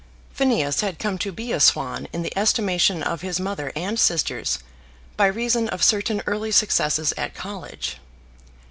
[0.33, 4.57] Phineas had come to be a swan in the estimation of his mother and sisters
[5.15, 7.97] by reason of certain early successes at college.